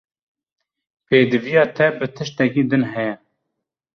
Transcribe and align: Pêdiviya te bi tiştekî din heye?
Pêdiviya 1.07 1.63
te 1.75 1.85
bi 1.97 2.07
tiştekî 2.15 2.63
din 2.69 2.83
heye? 2.91 3.13